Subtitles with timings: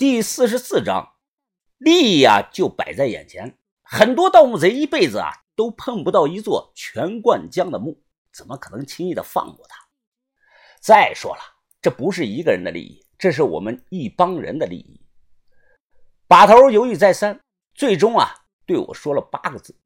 [0.00, 1.12] 第四十四章，
[1.76, 8.02] 利益啊就摆在眼前，很多盗墓贼一辈子啊都碰不到一座全灌浆的墓，
[8.32, 9.76] 怎么可能轻易的放过他？
[10.80, 11.42] 再说了，
[11.82, 15.02] 这不是一个人的利益，这是我们一帮人的利益。
[16.26, 17.38] 把头犹豫再三，
[17.74, 19.76] 最终啊对我说了八个字：“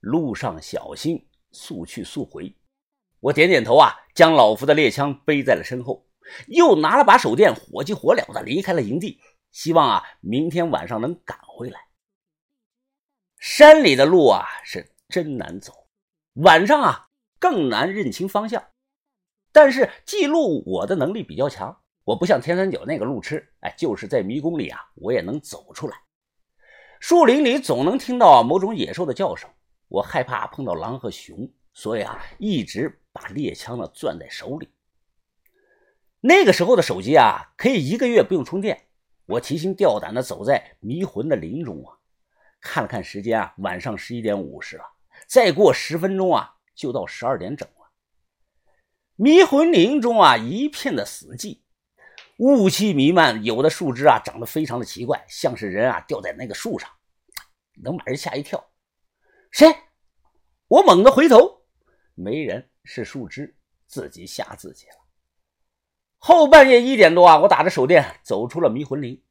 [0.00, 2.54] 路上小心，速去速回。”
[3.20, 6.06] 我点点头啊，将老夫的猎枪背在了身后，
[6.48, 9.18] 又拿了把手电，火急火燎的离开了营地，
[9.50, 11.80] 希望啊明天晚上能赶回来。
[13.38, 15.88] 山里的路啊是真难走，
[16.34, 18.62] 晚上啊更难认清方向。
[19.52, 25.96] 但是记录我的能力比较强，我不像天三角那个路痴，哎，就是在迷宫里啊，我也能走出来。
[27.00, 29.50] 树林里总能听到某种野兽的叫声，
[29.88, 34.68] 我害怕碰到狼和熊，所以啊，一直把猎枪呢攥在手里。
[36.20, 38.89] 那个时候的手机啊，可以一个月不用充电。
[39.30, 41.94] 我提心吊胆的走在迷魂的林中啊，
[42.60, 44.84] 看了看时间啊，晚上十一点五十了，
[45.28, 47.90] 再过十分钟啊，就到十二点整了。
[49.14, 51.60] 迷魂林中啊，一片的死寂，
[52.38, 56.90] 雾气弥漫，有的树枝啊长得非常的奇怪，像是人啊掉在那个树上，
[57.84, 58.72] 能把人吓一跳。
[59.52, 59.72] 谁？
[60.66, 61.62] 我猛地回头，
[62.14, 64.94] 没人，是树枝，自己吓自己了。
[66.22, 69.22] 后半夜一点多啊，我打着手电走出了迷魂林，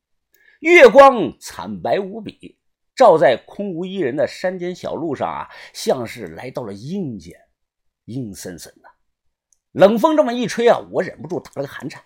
[0.60, 2.60] 月光惨白无比，
[2.96, 7.40] 照在空无一人的山间小路上啊，像是来到了阴间，
[8.06, 8.90] 阴森森的。
[9.72, 12.04] 冷风这么一吹啊，我忍不住打了个寒颤，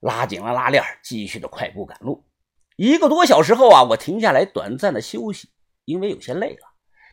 [0.00, 2.26] 拉紧了拉链，继续的快步赶路。
[2.76, 5.50] 一个多小时后啊，我停下来短暂的休息，
[5.84, 6.66] 因为有些累了，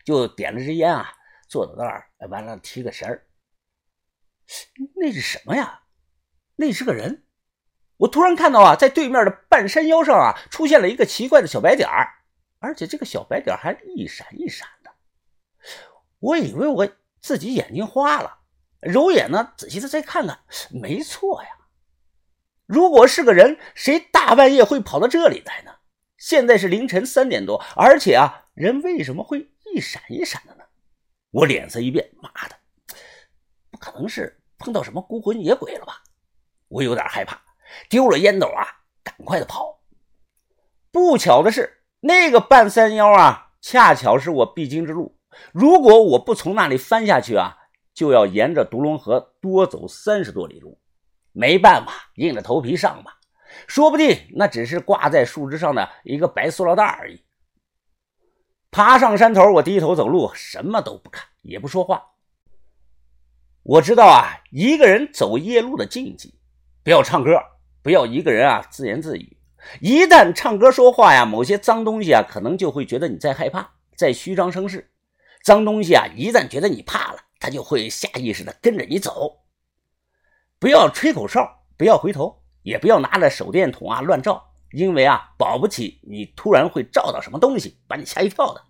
[0.04, 1.12] 就点了支烟啊，
[1.48, 3.26] 坐在那儿，完了提个神儿。
[4.96, 5.82] 那是什么呀？
[6.56, 7.26] 那是个人。
[7.98, 11.88] 我突然看到啊，在对面的半山腰上啊，出现了一个奇怪的小白点，
[12.60, 14.90] 而且这个小白点还一闪一闪的。
[16.20, 16.88] 我以为我
[17.20, 18.38] 自己眼睛花了。
[18.80, 20.38] 揉眼呢，仔细的再看看，
[20.70, 21.48] 没错呀。
[22.66, 25.74] 如果是个人，谁大半夜会跑到这里来呢？
[26.16, 30.64] 现在是凌晨三点多，而且啊，人为什么会一闪一闪的呢？
[31.30, 32.56] 我脸色一变，妈的，
[33.70, 36.02] 不可能是碰到什么孤魂野鬼了吧？
[36.68, 37.40] 我有点害怕，
[37.88, 38.66] 丢了烟斗啊，
[39.02, 39.80] 赶快的跑。
[40.90, 45.18] 不巧的是，那个半山腰啊，恰巧是我必经之路。
[45.52, 47.56] 如果我不从那里翻下去啊。
[47.94, 50.78] 就要沿着独龙河多走三十多里路，
[51.32, 53.18] 没办法，硬着头皮上吧。
[53.66, 57.24] 说不定那只是挂在树枝上的一个白塑料袋而已。
[58.70, 62.00] 爬上山头，我低头走路，什么都不看，也不说话。
[63.64, 66.38] 我知道啊，一个人走夜路的禁忌，
[66.84, 67.32] 不要唱歌，
[67.88, 69.38] 不要一个人啊自言自语。
[69.80, 74.90] 一旦唱歌说话呀，某些脏东西啊，可能就会觉得你在害怕，在虚张声势。
[75.42, 77.20] 脏东西啊，一旦觉得你怕了。
[77.40, 79.38] 他就会下意识的跟着你走，
[80.58, 88.64] 不要吹口哨，不要回头，也不要拿着手电筒啊乱照，因为啊，保不齐你突然会照到什么东西，把你吓一跳的。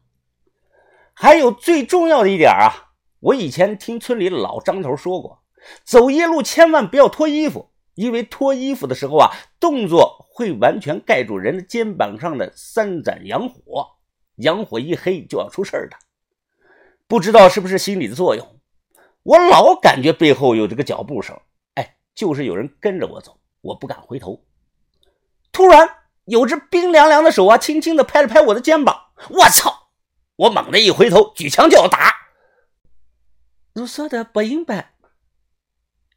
[1.12, 5.42] 还有最重要的一点啊，我以前听村里老张头说过，
[5.82, 9.28] 走夜路千万不要脱衣服，因为脱衣服的时候啊，
[9.58, 13.96] 动作会完全盖住人的肩膀上的三盏阳火，
[14.36, 15.96] 阳火一黑就要出事儿的。
[17.08, 18.60] 不知道是不是心理的作用。
[19.24, 21.40] 我老感觉背后有这个脚步声，
[21.74, 24.44] 哎，就是有人跟着我走，我不敢回头。
[25.50, 25.88] 突然，
[26.26, 29.06] 有只冰凉凉的手啊，轻轻的拍了拍我的肩膀。
[29.28, 29.88] 我操！
[30.36, 32.14] 我猛地一回头，举枪就要打。
[33.74, 34.94] 你说的不明白，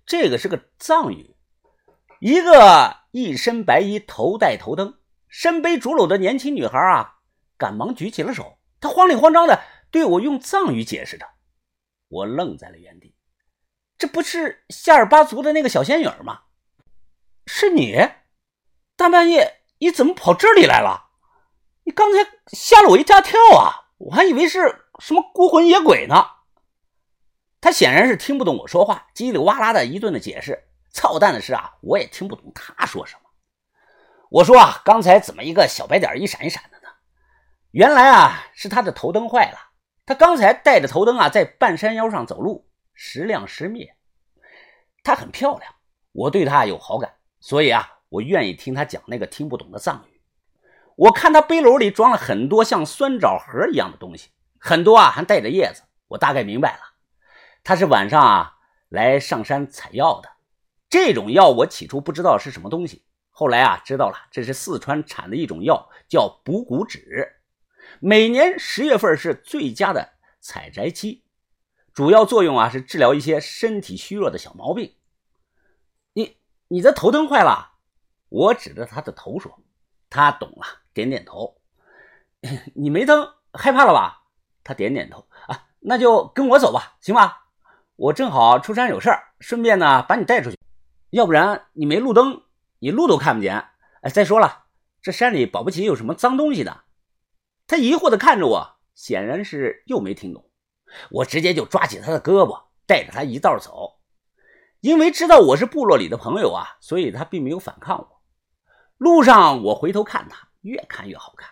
[0.05, 1.35] 这个是个藏语。
[2.21, 7.15] 一个一身白衣、头戴头灯、身背竹篓的年轻女孩啊，
[7.57, 8.59] 赶忙举起了手。
[8.79, 9.59] 她慌里慌张的
[9.89, 11.25] 对我用藏语解释着。
[12.09, 13.15] 我愣在了原地，
[13.97, 16.41] 这不是夏尔巴族的那个小仙女吗？
[17.47, 17.97] 是你，
[18.95, 21.09] 大半夜你怎么跑这里来了？
[21.85, 22.19] 你刚才
[22.53, 23.89] 吓了我一大跳啊！
[23.97, 26.23] 我还以为是什么孤魂野鬼呢。
[27.59, 30.67] 他显然是听不懂我说话，叽里哇啦的一顿的解释。
[30.91, 33.21] 操蛋的是啊，我也听不懂他说什么。
[34.29, 36.89] 我说啊，刚才怎么一个小白点一闪一闪的呢？
[37.71, 39.57] 原来啊，是他的头灯坏了。
[40.05, 43.95] 他刚才带着头灯啊，在半山腰上走路，时亮时灭。
[45.03, 45.73] 她很漂亮，
[46.11, 50.21] 我对她有好感，所以啊，我愿意听她讲那个听不懂的藏语。
[50.97, 55.83] 我看她背篓里装了很多像酸枣核一样的东西，很多啊还带着叶子。
[56.09, 56.81] 我大概明白了，
[57.63, 58.57] 她是晚上啊
[58.89, 60.29] 来上山采药的。
[60.91, 67.37] 这种药我起初不知道是什么东西，后来啊，知道了这是四川产的一种药，叫补骨脂。
[68.01, 70.09] 每年十月份是最佳的
[70.41, 71.23] 采摘期，
[71.93, 74.93] 主要作用啊是治疗一些身体虚弱的小毛病。
[76.11, 76.35] 你
[76.67, 77.71] 你的头疼坏了？
[78.27, 79.63] 我指着他的头说。
[80.09, 81.61] 他懂了，点点头。
[82.75, 84.23] 你没灯，害怕了吧？
[84.61, 85.25] 他点点头。
[85.47, 87.45] 啊，那就跟我走吧，行吧？
[87.95, 90.57] 我正好出山有事儿，顺便呢把你带出去。
[91.11, 92.43] 要不然你没路灯，
[92.79, 93.65] 你路都看不见。
[94.01, 94.63] 哎，再说了，
[95.01, 96.85] 这山里保不齐有什么脏东西的。
[97.67, 100.49] 他疑惑地看着我，显然是又没听懂。
[101.09, 103.99] 我直接就抓起他的胳膊，带着他一道走。
[104.79, 108.21] 因为知道我是部落里的朋友啊，所以他并没有反抗我。
[108.97, 111.49] 路上我回头看他，越看越好看。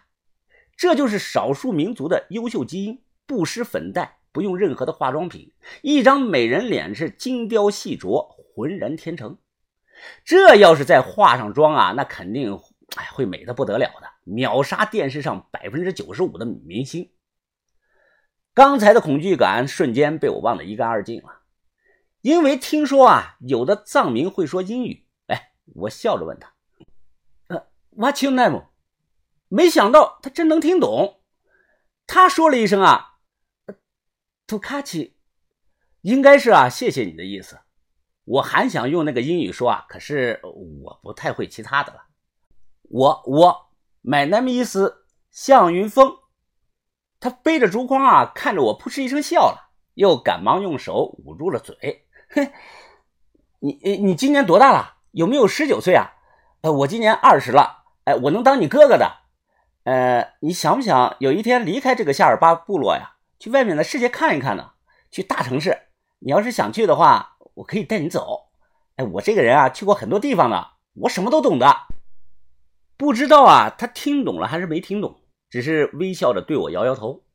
[0.78, 5.52] 这就是少数民族的优秀基因，不施粉黛，不用任何的化妆品，
[5.82, 9.38] 一张美人脸是精雕细琢，浑然天成。
[10.24, 12.60] 这要是再化上妆啊，那肯定
[12.96, 17.12] 哎会美的不得了的，秒杀电视上百分之九十五的女明星。
[18.54, 21.42] 刚才的恐惧感瞬间被我忘得一干二净了，
[22.22, 25.08] 因为听说啊，有的藏民会说英语。
[25.28, 26.54] 哎，我笑着问他
[27.48, 28.66] ：“呃，What's your name？”
[29.48, 31.22] 没想到他真能听懂，
[32.06, 33.18] 他说了一声啊，
[34.46, 35.16] 图卡奇，
[36.02, 37.60] 应该是啊，谢谢你的意思。
[38.30, 42.04] 我还想用那个英语说啊，可是我不太会其他的了。
[42.84, 43.72] 我我
[44.04, 44.78] ，My name is
[45.32, 46.16] 向云峰。
[47.20, 52.06] 他背着竹筐啊，看着我，噗嗤一声笑了，又赶忙用手捂住了嘴。
[52.30, 52.52] 哼，
[53.62, 54.98] 你你今年多大了？
[55.10, 56.12] 有没有十九岁啊？
[56.62, 57.86] 呃，我今年二十了。
[58.04, 59.12] 哎，我能当你哥哥的。
[59.86, 64.74] 呃，你想不想有一天离开这个夏尔巴部落呀，去外面的世界看一看呢？
[65.10, 65.76] 去大城市，
[66.20, 68.52] 你要是想去的话，我可以带你走。
[68.96, 71.68] 哎，我这个人啊，去过很多地方的，我什么都懂的。
[72.96, 75.22] 不知道啊，他听懂了还是没听懂？
[75.50, 77.26] 只是微笑着对我摇摇头。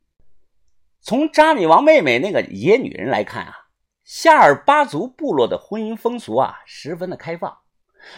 [0.99, 3.67] 从扎米王妹妹那个野女人来看啊，
[4.03, 7.59] 夏尔巴族部落的婚姻风俗啊，十分的开放，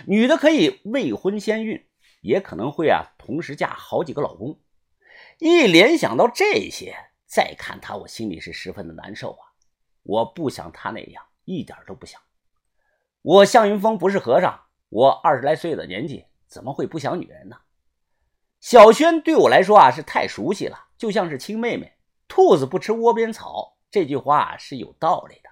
[0.06, 1.86] 女的可以未婚先孕。
[2.22, 4.60] 也可能会啊，同时嫁好几个老公。
[5.40, 6.96] 一联想到这些，
[7.26, 9.44] 再看他，我心里是十分的难受啊！
[10.04, 12.22] 我不想他那样，一点都不想。
[13.22, 17.58] 我向云峰不是和尚，我二十来岁的年纪，怎么会不想女人呢？
[18.60, 21.94] 小轩对我来说啊，是太熟悉了，就像是亲妹妹。
[22.28, 25.50] 兔子不吃窝边草，这句话是有道理的。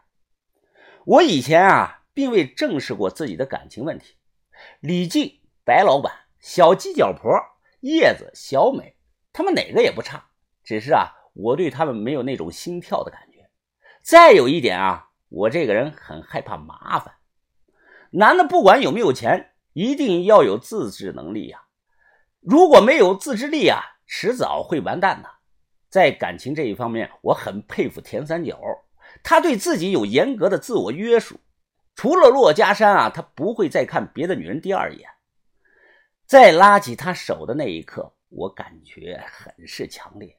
[1.06, 4.18] 我以前啊，并未正视过自己的感情问题。
[4.81, 6.12] 李静，白老板。
[6.42, 7.31] 小鸡脚婆、
[7.80, 8.97] 叶子、小美，
[9.33, 10.30] 他们哪个也不差，
[10.63, 13.50] 只是啊，我对他们没有那种心跳的感觉。
[14.03, 17.16] 再有一点啊，我这个人很害怕麻烦。
[18.12, 21.63] 男的不管有没有钱，一定要有自制能力呀。
[22.39, 25.30] 如果没有自制力啊，迟早会完蛋的。
[25.89, 28.60] 在感情这一方面，我很佩服田三角，
[29.24, 31.39] 他对自己有严格的自我约束。
[31.95, 35.10] 除了骆家山啊，他不会再看别的女人第二眼。
[36.25, 40.36] 在拉起他手的那一刻，我感觉很是强烈。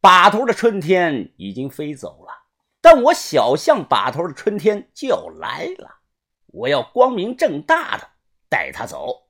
[0.00, 2.43] 把头的春天已经飞走了，
[3.02, 6.00] 我小象把头的春天就要来了。
[6.46, 8.08] 我要光明正大的
[8.48, 9.23] 带他走。